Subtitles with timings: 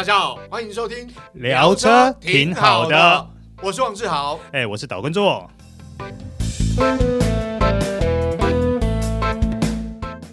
[0.00, 5.50] 大家好，欢迎收听聊车挺好的，我是王志豪，哎，我是岛根座。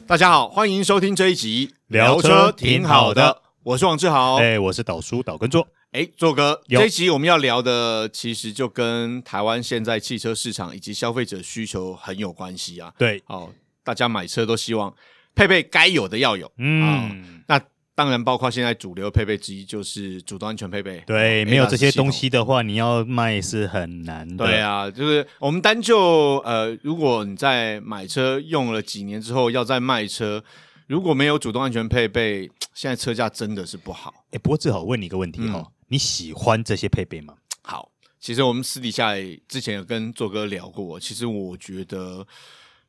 [0.08, 5.68] 大家好，欢迎收听这一集聊车挺好的，我是王志豪，哎，我是岛叔岛根座。
[5.92, 12.94] 哎，座哥，这一集我们要聊的其实就跟台湾现在汽车市场以及消费者需求很有关系啊。
[12.98, 13.50] 对，哦，
[13.84, 14.96] 大家买车都希望
[15.36, 17.12] 配备该有的要有，嗯，哦、
[17.48, 17.62] 那。
[17.98, 21.02] 当然，包括现在主流配备之一就是主动安全配备。
[21.08, 24.46] 对，没有这些东西的话，你要卖是很难的。
[24.46, 30.44] 对啊，就是我们单就呃，如果你在买车用了几年之后要再卖车，
[30.86, 34.14] 如果没有主动安全配备， 现在车价真的是不好。
[34.30, 37.34] 哎，不过志豪问你一个问题哈、哦嗯，你喜欢这些配备吗？
[37.64, 39.16] 好，其实我们私底下
[39.48, 42.28] 之前有跟作哥聊过，其实我觉得，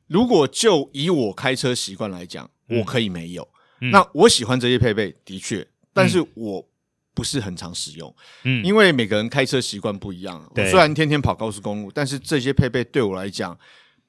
[0.07, 3.43] 如果就以我开车习惯来讲，我可以没有。
[3.43, 6.69] 嗯嗯、那我喜欢这些配备，的确，但是我
[7.15, 10.41] 不是很常使用，嗯，因为每个人开车习惯不一样。
[10.55, 13.59] 我虽然天天跑高速公路，但是这些配备对我来讲，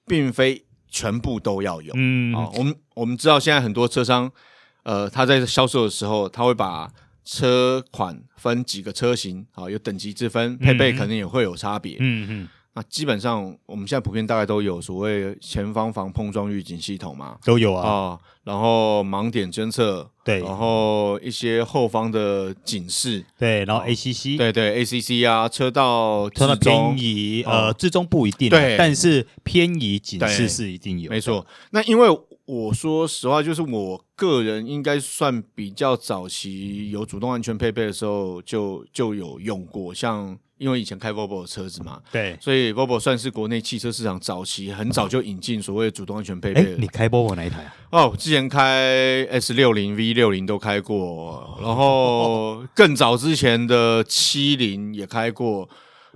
[0.06, 1.94] 并非全部都要有。
[1.96, 4.32] 嗯，啊，我们我们知道现在很多车商，
[4.84, 6.92] 呃，他在销售的时候，他会把
[7.24, 11.98] 车款分几个车型，啊，有等级之分，配备可能也会有差别。
[12.00, 12.48] 嗯嗯。
[12.76, 17.90] 那基本上，我们现在普遍大概都有所谓前方防碰撞预警系统嘛，都有啊。
[17.90, 31.46] 哦、然后盲点侦测，对，然后一些后方的警示，对，然后 ACC，对对 ACC 啊，车道车道偏移，呃，置中不一定，对，但是偏移警示是一定有，没错。
[31.72, 32.08] 那因为
[32.46, 40.38] 我说实话，就是我个人应该算比较早期有主动安全配备的时候就就有用过，像。
[40.60, 46.76] 因为以前开 Volvo 的车子嘛，对，所以 Volvo 算是国内汽车市场早期很早就引进所谓的主动安全配备。
[46.78, 47.74] 你开 Volvo 哪一台啊？
[47.92, 55.68] 哦，之前开 S 六零、V 六零都开过，然后 更早之前的七零也开过，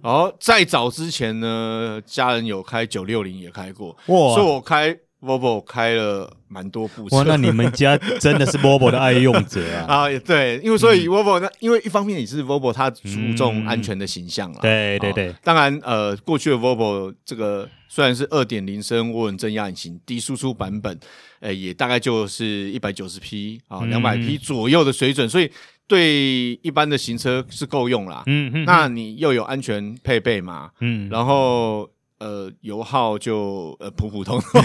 [0.02, 4.98] 然后再早之前呢，家人有开九六零也开过，哇，所以我开。
[5.24, 10.04] Volvo 开了蛮多部车，哇，那你们家真的是 Volvo 的爱用者啊！
[10.06, 15.36] 啊，对，因为所以 Volvo 那、嗯，因为一方面也是 Volvo 它注重安全的形象了、嗯，对对对。
[15.42, 21.00] 当然，呃，过去的 Volvo 这个虽然是二点零升涡轮增压引擎低输出版本，
[21.40, 25.50] 呃，也大概就是一百九十匹啊，两百匹左右的水准，所以
[25.88, 28.24] 对一般的行车是够用啦。
[28.26, 28.66] 嗯嗯。
[28.66, 30.72] 那你又有安全配备嘛？
[30.82, 31.90] 嗯，然后。
[32.24, 34.62] 呃，油耗就呃普普通通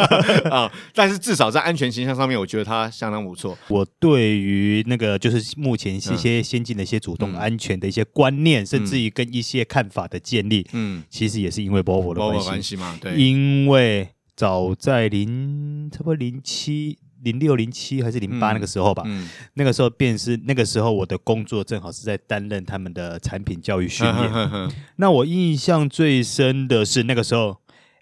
[0.50, 3.58] 啊，但是至少在安全形象上面，我觉得它相当不错。
[3.68, 16.98] 我对于那个就是目前一些先进的一些主动安全的一些观念，嗯、甚至于跟一些看法的建立，嗯，其实也是因为 Volvo 的，关系嘛，对，因为早在零差不多零七。
[17.22, 19.24] 零六零七还是零八那个时候吧，嗯。
[19.24, 24.16] 嗯，那个时候便是那个时候我的工作正好是在担任他们的产品教育训练。
[24.16, 27.56] 呵呵呵，那我印象最深的是那个时候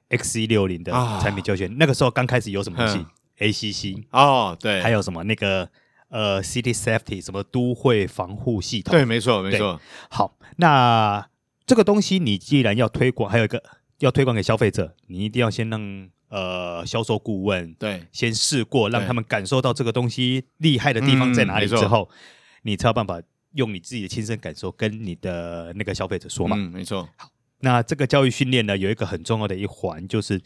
[0.09, 3.05] XC 六零的产品教学，啊，那个时候刚开始有什么东西
[3.39, 5.23] ？ACC 哦，对，还有什么？
[5.25, 5.69] 那个
[6.09, 9.81] 呃 City Safety 什么都会防护系统，对，没错没错。
[10.09, 11.29] 好，那
[11.67, 13.63] 这个东西你既然要推广，还有一个
[13.99, 16.09] 要推广给消费者，你一定要先让。
[16.31, 22.17] 呃，销售顾问对，先试过，让他们感受到这个东西厉害的地方在哪里之后，嗯、
[22.63, 23.21] 你才有办法
[23.55, 26.55] 用你自己的亲身感受跟你的那个消费者说嘛。
[26.57, 27.09] 嗯，没错。
[27.17, 30.41] 好，那这个教育训练呢，有一个很重要的一环，就是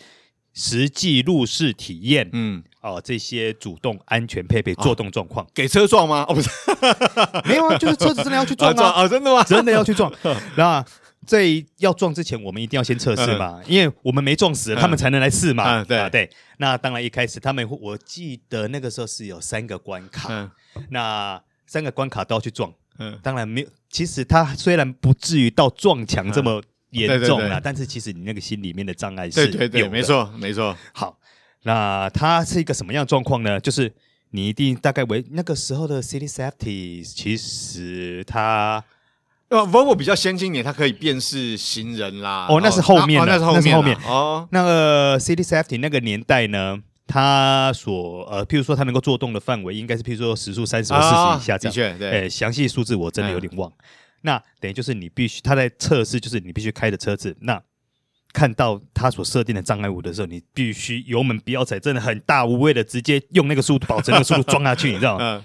[0.55, 2.31] 实际路试体验。
[2.33, 6.25] 嗯，哦，这些主动安全配备作动状况，给车撞吗？
[6.27, 6.49] 哦，不是，
[7.45, 9.45] 没有啊，就是车子真的要去撞啊， 啊，真的吗？
[9.45, 10.11] 真的要去撞，
[10.57, 10.83] 那。
[11.27, 11.45] 在
[11.79, 15.81] 要撞之前，我们一定要先测试嘛，因为我们没撞死，他们才能来试嘛。
[15.81, 16.31] 嗯、对、啊、对。
[16.59, 20.51] 那当然一开始他们，我记得那个时候是有三个关卡，嗯、
[20.91, 22.73] 那三个关卡都要去撞。
[22.99, 23.69] 嗯，当然没有。
[23.91, 29.47] 其实他虽然不至于到撞墙这么严重啦，但是其实你那个心里面的障碍是。
[29.49, 30.77] 对对对，没错没错。
[30.93, 31.19] 好，
[31.63, 33.59] 那它是一个什么样的状况呢？
[33.59, 33.93] 就是
[34.31, 38.85] 你一定大概为那个时候的 City Safety，其实它。
[39.55, 42.47] 呃，Volvo 比较先进一点，它可以辨识行人啦。
[42.49, 44.49] 哦，那是后面，哦，那是后面，是后面哦。
[44.51, 51.71] 那个 City Safety 那个年代呢，它所呃，譬如说它能够做动的范围，应该是譬如说时速三十或四十以下这样。
[51.71, 52.11] 的确，对。
[52.11, 53.71] 哎，详细数字我真的有点忘。
[53.71, 53.75] 嗯、
[54.23, 57.63] 那等于就是你必须，它在测试，就是你必须开的车子，那
[58.33, 65.25] 看到它所设定的障碍物的时候，你必须油门不要踩，真的很大无畏的直接用那个速度，保持那个速度撞下去，你知道吗？
[65.39, 65.45] 嗯。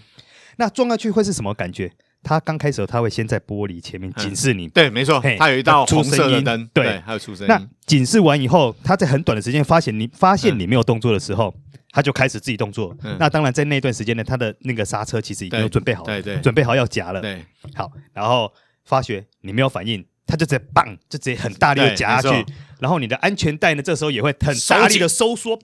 [0.57, 1.91] 那撞下去会是什么感觉？
[2.23, 4.67] 它刚开始时候，它会先在玻璃前面警示你。
[4.67, 7.47] 嗯、对，没错，它有一道红色的灯，对，还有出声音。
[7.47, 11.53] 那警示完以后，它在很短的时间发现你发现你没有动作的时候，
[11.91, 12.95] 他就开始自己动作。
[13.03, 17.21] 嗯、那当然，在那段时间呢，他的那个刹车其实已经准备好了，对对，准备好要夹了。
[17.21, 17.43] 对，
[17.73, 18.51] 好，然后
[18.85, 22.45] 发觉你没有反应，他就直接棒，就直接很大力的夹下去。
[22.79, 25.59] 然后你的安全带呢，这时候也会很大力的收缩，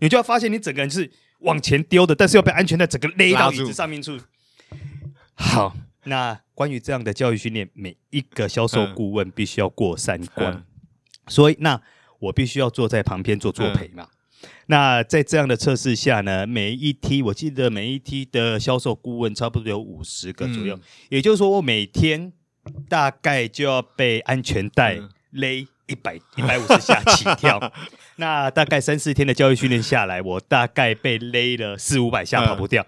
[0.00, 4.20] 你就要发现你整个人是往前丢的，但是又被安全带整个勒到椅子上面去。
[5.36, 10.64] 好，那关于这样的教育训练，每一个销售顾问必须要过三关，嗯、
[11.26, 11.80] 所以那
[12.20, 14.08] 我必须要坐在旁边做作陪嘛。
[14.42, 22.32] 嗯、那在这样的测试下呢，每一梯我记得每一梯的销售顾问差不多有五十个左右，嗯、也就是说我每天
[22.88, 25.00] 大概就要被安全带
[25.32, 27.72] 勒一百一百五十下起跳。
[28.16, 32.82] 那大概三四天的教育训练下来，我大概被勒了四五百下跑不掉。
[32.82, 32.86] 嗯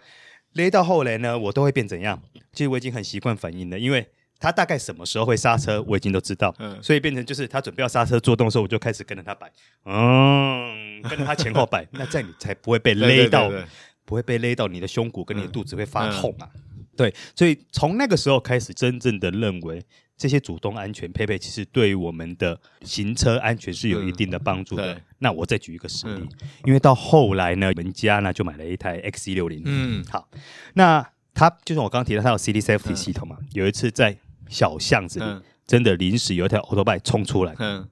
[0.57, 2.19] 勒到后来呢，我都会变怎样？
[2.57, 4.05] 其实我已经很习惯反应了，因为
[4.41, 6.53] 他大概什么时候会刹车，我已经都知道。
[6.59, 9.53] 嗯，所以变成就是他准备要刹车做动的时候，我就开始跟着他摆，
[9.85, 13.69] 嗯，跟着他前后摆， 那这样你才不会被勒到，对对对对，
[14.05, 16.49] 不会被勒到你的胸骨跟你的肚子会发痛啊。
[16.97, 19.85] 对，所以从那个时候开始，真正的认为。
[20.19, 24.99] 这些主动安全配备，其实对于我们的行车安全是有一定的帮助的。
[25.19, 29.61] 那我再举一个实例，嗯、因为到后来呢，我们家呢就买了一台 X 一六零。
[29.67, 30.27] 嗯，好，
[30.73, 31.07] 那
[31.37, 33.37] 它就像我刚刚提到，他有 City Safety 系统嘛。
[33.39, 34.17] 嗯、有一次在
[34.49, 37.55] 小巷子里，嗯、真的临时有一条 Autobike 冲出来。
[37.59, 37.87] 嗯。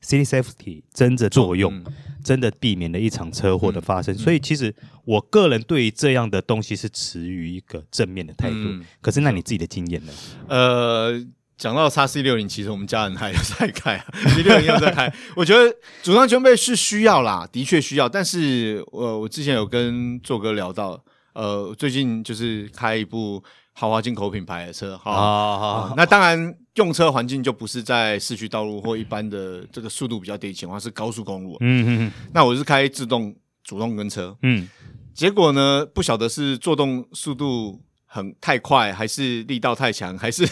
[0.00, 1.84] City Safety 真的作用，嗯、
[2.24, 4.14] 真的避免了一场车祸的发生。
[4.14, 4.72] 嗯、所以，其实
[5.04, 8.56] 我个人对于这样的东西是持于一个正面的态度。
[8.56, 10.12] 嗯、可是，那你自己的经验呢？
[10.48, 11.26] 呃。
[11.58, 13.96] 讲到叉 C 六零其实我们家人还有在开，
[14.34, 15.10] C 六零又在开。
[15.34, 18.06] 我觉得主动安全配备是需要啦，的确需要。
[18.06, 21.02] 但是，呃，我之前有跟做哥聊到，
[21.36, 23.42] 呃，最近就是开一部
[23.72, 31.56] 豪华进口品牌的车，哈、那当然用车环境就不是在市区道路或一般的这个速度比较低的情况，是高速公路。
[31.60, 32.12] 嗯嗯嗯。
[32.32, 34.66] 那我是开自动主动跟车，嗯，
[35.12, 37.80] 结果呢，不晓得是做动速度。
[38.08, 40.46] 很太快，还是力道太强， 还是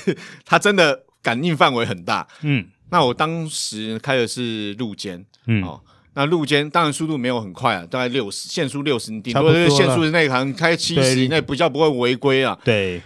[0.44, 2.26] 它真的感应范围很大？
[2.42, 5.80] 嗯，那我当时开的是路肩，嗯，哦，
[6.14, 12.58] 那路肩当然速度没有很快啊，大概六十，限速六十，顶多就是限速内行开七十以内比较不会违规啊。
[12.64, 13.02] 对，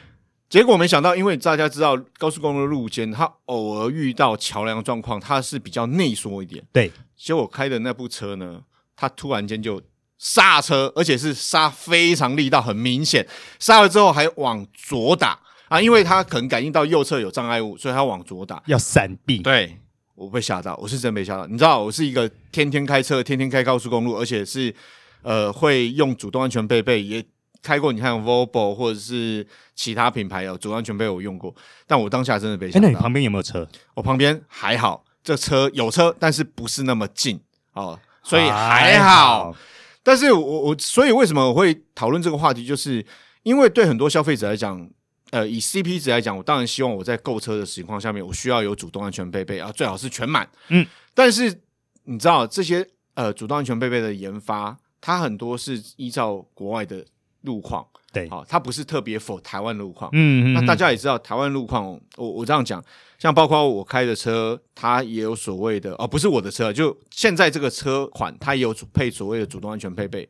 [0.48, 6.62] 结果没想到，因为大家知道高速公路路肩，它偶尔遇到桥梁状况，它是比较内缩一点。
[6.72, 8.60] 对，结果我开的那部车呢，
[8.96, 9.82] 它突然间就。
[10.20, 13.24] 刹车，而且是刹非常力道很明显，
[13.60, 15.38] 刹了之后还往左打
[15.68, 19.38] 啊，因为它可能感应到右侧有障碍物，所以它往左打，要闪避。
[19.38, 19.78] 对，
[20.18, 21.46] 我被吓到，我是真被吓到。
[21.46, 24.74] 你知道，我是一个天天开车、天天开高速公路，而且是
[25.22, 27.24] 呃会用主动安全配备，也
[27.62, 27.92] 开过。
[27.92, 31.54] 你看 Volvo 或者是其他品牌有主动安全配备我用过，
[31.86, 32.82] 但我当下真的被吓到。
[32.82, 33.66] 那你旁边有没有车？
[33.94, 37.40] 我旁边还好，这车有车，但是不是那么近
[37.74, 39.54] 哦，所以还好。
[40.02, 43.04] 但是我我所以为什么我会讨论这个话题，就是
[43.44, 44.88] 因为对很多消费者来讲，
[45.30, 50.48] 呃，以 CP 值来讲，我当然希望我在购车的情况下面，我需要有主动安全配备啊，最好是全满。
[50.68, 51.60] 嗯，但是
[52.04, 57.04] 你知道这些呃主动安全配备的研发，它很多是依照国外的
[57.42, 57.86] 路况。
[58.10, 60.08] 对，好，它不是特别 for 台湾路况。
[60.14, 60.54] 嗯，嗯嗯。
[60.54, 62.82] 那大家也知道，台湾路况，我我这样讲，
[63.18, 70.26] 像包括我开的车，它也有所谓的，哦，不是我的车，就现在这个车款，它也有配所谓的主动安全配备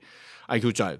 [0.48, 0.98] ，IQ Drive。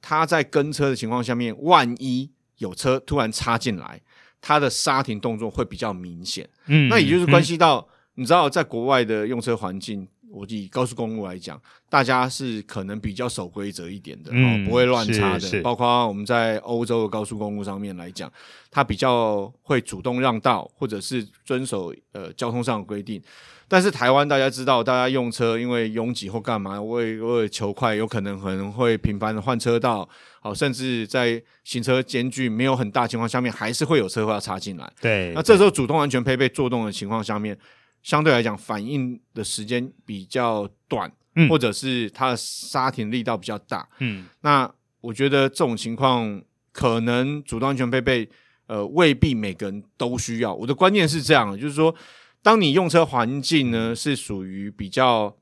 [0.00, 4.00] 它在跟车的情况下面，万一有车突然插进来，
[4.40, 6.48] 它的刹停动作会比较明显。
[6.66, 10.08] 嗯，嗯，那也就是关系到，嗯、你知道，在国外的用车环境。
[10.34, 15.62] 我以高速公路来讲，大家是可能比较守规则一点的，嗯、不会乱插的。
[15.62, 18.30] 包括我们在欧洲的高速公路上面来讲，
[18.68, 23.22] 它比较会主动让道，或者是遵守呃交通上的规定。
[23.68, 30.06] 但是台湾大家知道，大家用车因为拥挤或干嘛，为为了求快，有可能可能会频繁的换车道，
[30.40, 34.92] 好，甚至在行车间距没有很大情况下面，还是会有车会要插进来。
[35.00, 37.56] 对，那这时候主动安全配备作动的情况下面。
[38.04, 43.88] 相对来讲，反应的时间比较短，嗯、或者是它的刹停力道比较大。
[43.98, 48.28] 嗯，那我觉得这种情况可能主动安全配备，
[48.66, 50.54] 呃，未必每个人都需要。
[50.54, 51.94] 我的观念是这样的，就是说，
[52.42, 55.34] 当你用车环境呢是属于比较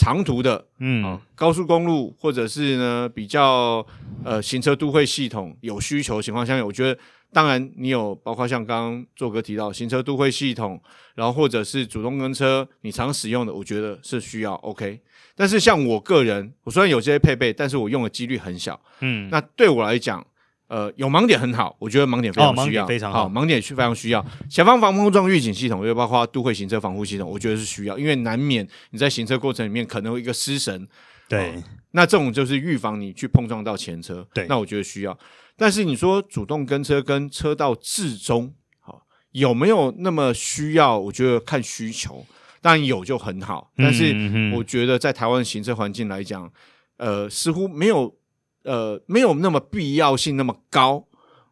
[0.00, 3.86] 长途的，嗯、啊，高速公路或者是呢比较
[4.24, 6.98] 呃行车都会系统有需求的情况下面，我觉得。
[7.32, 10.82] 当然，你有包括像刚刚做哥提到行车都会系统，
[11.14, 15.00] 然后或者是主动跟车，你常使用的，我觉得是需要 OK。
[15.36, 18.80] 但是像我个人，我虽然有这些配备，但是我用的几率很小。
[18.98, 20.26] 嗯，那对我来讲，
[20.70, 24.24] 呃，有盲点很好，我觉得盲点非常需要，哦、盲非常好，好，盲点是非常需要。
[24.48, 30.86] 前方防碰撞预警系统，又包括都会行车防护系统，我觉得是需要，因为难免你在行车过程里面可能会一个失神。
[31.28, 34.24] 对、哦，那这种就是预防你去碰撞到前车。
[34.32, 35.18] 对，那我觉得需要。
[35.56, 40.96] 但是你说主动跟车跟车道置中，好、哦、有没有那么需要？
[40.96, 42.24] 我觉得看需求，
[42.62, 43.72] 当然有就很好。
[43.76, 44.14] 但是
[44.54, 46.48] 我觉得在台湾行车环境来讲，
[46.96, 48.14] 呃，似乎没有
[48.64, 51.04] 呃没有那么必要性那么高。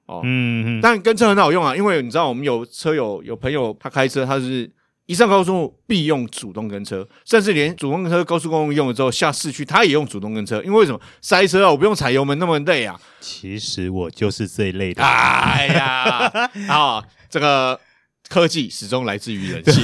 [0.06, 4.70] 哦，嗯嗯，但跟车很好用啊，因为你知道我们有车友有朋友他开车，他是
[5.06, 11.70] 一上高速路必用主动跟车，甚至连主动跟车高速公路用了之后下市区他也用主动跟车，因为为什么塞车啊？
[11.70, 12.98] 我不用踩油门那么累啊。
[13.20, 15.02] 其实我就是这一类的。
[15.02, 17.78] 哎呀，啊，这个。
[18.28, 19.82] 科技始终来自于人性，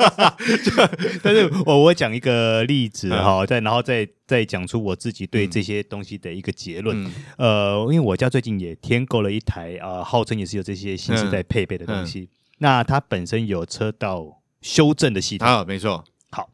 [1.22, 7.04] 但是我我讲一个例子哈，再然后再再讲出我自己对这些东西的一个结论。
[7.04, 12.30] 嗯、呃，因为我家最近也添购了一台啊、呃，号称也是有这些新时代配备的东西。
[12.58, 15.46] 那它本身有车道修正的系统。
[15.46, 16.02] 啊，没错。
[16.30, 16.48] 好，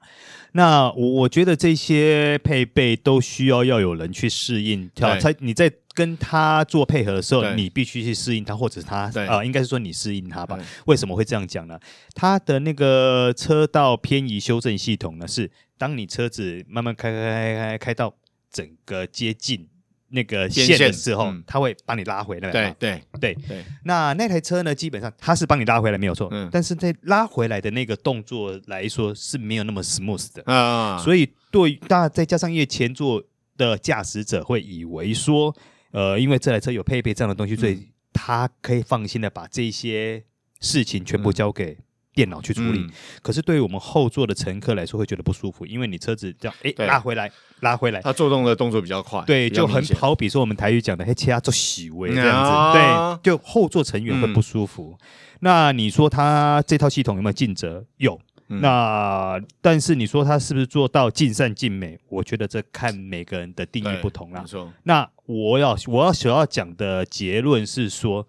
[0.52, 5.72] 那我我觉得这些配备都需要要有人去适应，才你在。
[5.92, 10.56] 跟他做配合的时候，你必须去适应他，或者是他啊、呃，应该是说你适应他吧？
[10.86, 11.78] 为什么会这样讲呢？
[12.14, 18.14] 他的那个车道偏移修正系统呢，是当你车子慢慢开开开开开到
[18.50, 19.68] 整个接近
[20.10, 22.50] 那个线的时候，他、嗯、会帮你拉回来。
[22.50, 23.64] 对对对对。
[23.84, 30.98] 那那台车呢，基本上它是帮你拉回来没有错，嗯、但是在拉回来的那个动作来说是没有那么 smooth 的啊。
[30.98, 33.22] 所以对大再加上因为前座
[33.56, 35.56] 的驾驶者会以为说。
[35.92, 40.22] 呃，因为这台车有配备这样的东西，所以他可以放心的把这些
[40.60, 41.76] 事情全部交给
[42.20, 42.80] 电脑去处理。
[42.80, 42.90] 嗯、
[43.22, 54.98] 可是对于我们后座的乘客来说，会觉得不舒服，因为你车子这样，哎，拉回来，拉回来，它做动的动作比较快，对，就很好比说我们台语讲的“嘿，切啊做洗微”这样子，啊、对，就后座成员会不舒服。
[55.00, 55.06] 嗯、
[55.40, 57.82] 那你说他这套系统有没有尽责？
[57.96, 58.20] 有。
[58.52, 61.96] 那但是你说他是不是做到尽善尽美？
[62.08, 64.44] 我觉得这看每个人的定义不同啦。
[64.82, 68.26] 那我要我要所要讲的结论是说，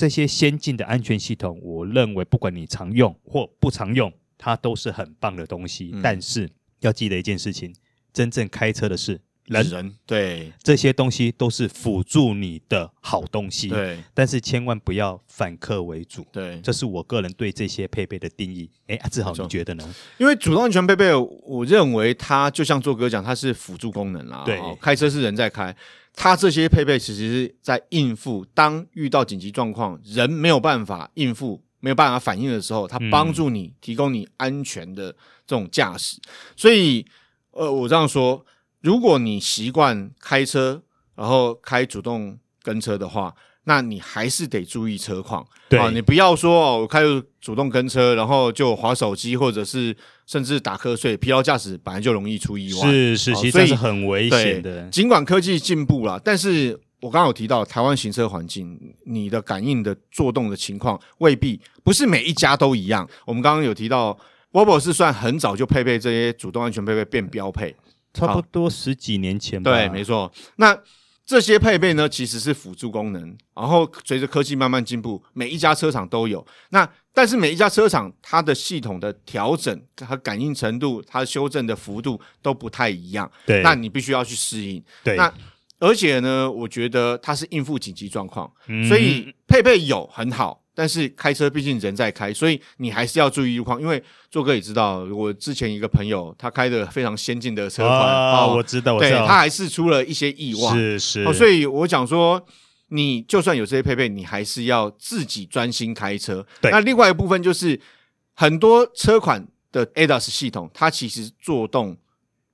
[0.00, 5.90] 这些先进的安全系统，我认为不管你常用或不常用，它都是很棒的东西。
[5.92, 7.74] 嗯、但是要记得一件事情，
[8.10, 9.20] 真正开车的是。
[9.44, 18.70] 人，人对这些东西都是辅助你的好东西，对，但是千万不要反客为主，对，这是我个人对这些配备的定义。
[18.86, 19.94] 哎，志豪，你觉得呢？
[20.18, 24.44] 因为主动安全配备，我认为它就像做哥讲，它是辅助功能啦。
[24.46, 25.74] 对，开车是人在开，
[26.14, 35.12] 它这些配备其实是在应付当遇到紧急状况，人没有办法应付、没有办法反应的时候，它帮助你提供你安全的
[35.46, 36.20] 这种驾驶。
[36.56, 37.06] 所以，
[37.52, 38.44] 呃，我这样说。
[38.82, 40.82] 如果你习惯开车，
[41.14, 43.34] 然后开主动跟车的话，
[43.70, 45.46] 那你还是得注意车况。
[45.68, 49.96] 对啊，你不要说哦，我开始主动跟车，然后就滑手机，或者是
[50.26, 52.90] 甚至打瞌睡，疲劳驾驶本来就容易出意外。
[52.90, 54.88] 是是，其实这是很危险的。
[54.88, 63.08] 尽管科技进步了，但是我刚刚有提到台湾行车环境，你的感应的作动的情况未必不是每一家都一样。
[63.24, 64.18] 我们刚刚有提到
[64.50, 67.76] ，Volvo 是算很早就配备这些主动安全配备变标配。
[68.12, 69.70] 差不多十几年前吧。
[69.70, 70.32] 对，没错。
[70.56, 70.76] 那
[71.30, 73.22] 这些配备呢，其实是辅助功能。
[73.54, 76.44] 然后随着科技慢慢进步，每一家车厂都有。
[76.70, 83.30] 那但是每一家车厂它的系统的调整和感应程度，它修正的幅度都不太一样。
[83.46, 84.82] 对，那你必须要去适应。
[85.04, 85.32] 对，那
[85.78, 90.60] 而且呢，我觉得它是应付紧急状况，嗯、所以配备有很好。
[90.80, 93.78] 但是开车毕竟人在开，所以你还是要注意路况。
[93.78, 101.32] 因为做哥也知道，我之前一个朋友他开的非常先进的车款啊，我知道，对，我知道，他还是出了一些意外，是是、哦。
[101.34, 102.42] 所以我讲说，
[102.88, 106.46] 你就算有这些配备，你还是要自己专心开车。
[106.62, 107.78] 对，那另外一部分就是
[108.32, 111.94] 很多车款的 ADAS 系统，它其实作动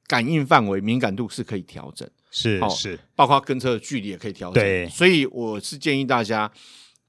[0.09, 4.61] 感应范围敏感度是可以调整，是是、哦，包括跟车的距离也可以调整。
[4.61, 6.50] 对，所以我是建议大家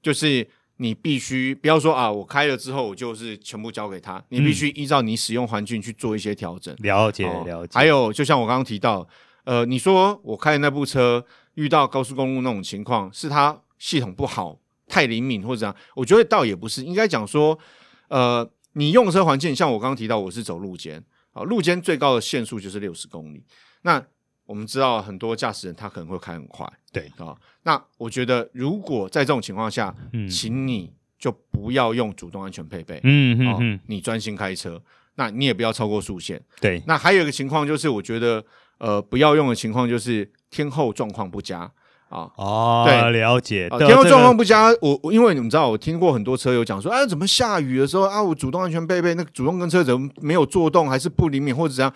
[0.00, 0.46] 就是。
[0.78, 4.22] 你必须不要说啊，我开了之后我就是全部交给他。
[4.30, 6.74] 你必须依照你使用环境去做一些调整。
[6.78, 7.72] 了解、嗯、了解。
[7.74, 9.06] 还有，就像我刚刚提到，
[9.44, 15.76] 呃，你说我开的那部车遇到高速公路那种情况，是它系统不好、太灵敏或者怎样？
[15.96, 17.58] 我觉得倒也不是，应该讲说，
[18.08, 23.44] 呃，你用车环境，像我刚刚提到，我是走路肩啊，路肩最高的限速就是六十公里。
[23.82, 24.04] 那
[24.48, 27.36] 我们知道很多驾驶人他可能会开很快，对啊。
[27.64, 34.80] 那我觉得如果在这种情况下，嗯，请你就不要用主动安全配备，嗯嗯嗯，你专心开车，
[35.16, 36.82] 那你也不要超过速限，对。
[36.86, 38.42] 那还有一个情况就是，我觉得
[38.78, 41.70] 呃不要用的情况就是天候状况不佳
[42.08, 42.30] 啊。
[42.36, 43.68] 哦，对，了解。
[43.80, 51.92] 天候状况不佳，我我因为你们知道，我听过很多车友讲说，啊，怎么下雨的时候啊，我主动安全配备，那个主动跟车怎么没有作动，还是不灵敏或者怎样？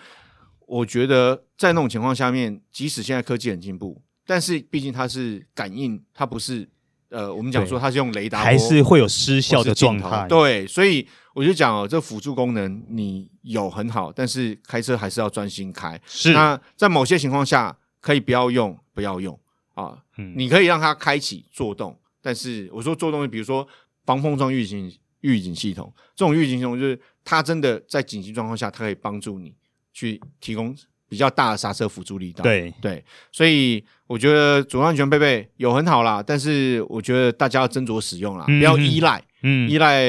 [0.73, 6.67] 我觉得在那种情况下面，即使现在科技很进步，但是毕竟它是感应，它不是
[7.09, 10.27] 呃，我们讲说它是用雷达，还是会有失效的状态。
[10.27, 15.99] 对，所以我就讲哦，这辅助功能你有很好，但是开车还是要专心开。
[16.07, 19.39] 是，那在某些情况下可以不要用，不要用
[19.75, 19.99] 啊。
[20.17, 23.67] 嗯，你可以让它开启做动，但是我说作动，比如说
[24.05, 29.53] 防碰撞预警预警系统，这种预警系统就是它真的在紧急状况下，它可以帮助你。
[29.93, 30.75] 去提供
[31.07, 32.73] 比较大的刹车辅助力道，对。
[32.81, 40.03] 对，所以我觉得主动安全配备有很好啦，但是我觉得大家要斟酌使用啦，嗯、不要依赖，嗯，依赖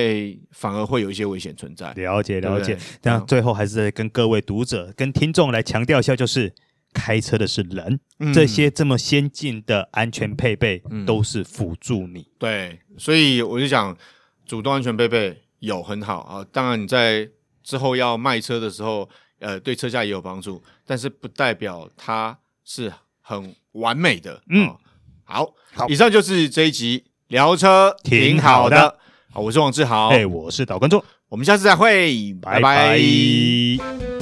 [0.53, 1.93] 反而会有一些危险存在。
[1.93, 6.51] 了解了解，那最后还是跟各位读者、跟听众来强调一下，就是
[6.95, 12.27] 开车的是人，嗯、这些这么先进的安全配备都是辅助你。
[12.39, 13.95] 对，所以我就讲
[14.47, 17.29] 主动安全配备有很好啊，当然你在
[17.63, 19.07] 之后要卖车的时候。
[19.41, 24.43] 呃，对车价也有帮助，但是不代表它是很完美的。
[24.49, 24.79] 嗯，哦、
[25.25, 28.77] 好，好，以上就是这一集聊车，挺好的。
[28.77, 28.99] 好，的
[29.33, 32.61] 好，我是王志豪，哎，我是导观众，我们下次再会，拜拜。
[32.61, 34.14] 拜拜。